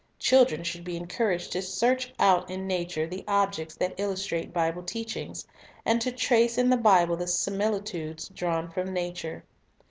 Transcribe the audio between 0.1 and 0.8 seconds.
Children